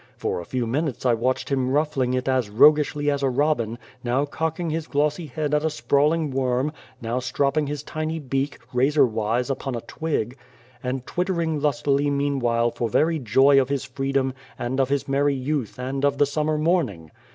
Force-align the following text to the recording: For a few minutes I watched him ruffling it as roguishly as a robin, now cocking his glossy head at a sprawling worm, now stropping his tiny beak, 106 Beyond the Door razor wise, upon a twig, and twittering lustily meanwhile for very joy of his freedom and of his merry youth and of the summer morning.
For 0.17 0.41
a 0.41 0.45
few 0.45 0.65
minutes 0.65 1.05
I 1.05 1.13
watched 1.13 1.49
him 1.49 1.69
ruffling 1.69 2.15
it 2.15 2.27
as 2.27 2.49
roguishly 2.49 3.11
as 3.11 3.21
a 3.21 3.29
robin, 3.29 3.77
now 4.03 4.25
cocking 4.25 4.71
his 4.71 4.87
glossy 4.87 5.27
head 5.27 5.53
at 5.53 5.63
a 5.63 5.69
sprawling 5.69 6.31
worm, 6.31 6.71
now 7.03 7.19
stropping 7.19 7.67
his 7.67 7.83
tiny 7.83 8.17
beak, 8.17 8.57
106 8.71 8.71
Beyond 8.71 8.71
the 8.71 8.71
Door 8.71 8.79
razor 8.81 9.15
wise, 9.15 9.49
upon 9.51 9.75
a 9.75 9.81
twig, 9.81 10.37
and 10.81 11.05
twittering 11.05 11.59
lustily 11.59 12.09
meanwhile 12.09 12.71
for 12.71 12.89
very 12.89 13.19
joy 13.19 13.61
of 13.61 13.69
his 13.69 13.83
freedom 13.85 14.33
and 14.57 14.79
of 14.79 14.89
his 14.89 15.07
merry 15.07 15.35
youth 15.35 15.77
and 15.77 16.03
of 16.03 16.17
the 16.17 16.25
summer 16.25 16.57
morning. 16.57 17.11